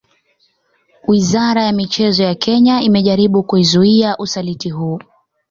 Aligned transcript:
Wizara 1.07 1.63
ya 1.65 1.71
michezo 1.71 2.23
ya 2.23 2.35
Kenya 2.35 2.81
imejaribu 2.81 3.43
kuzuia 3.43 4.17
usaliti 4.17 4.69
huu 4.69 4.99